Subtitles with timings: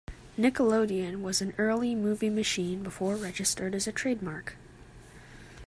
[0.35, 4.55] "Nickelodeon" was an early movie machine before registered as a trademark.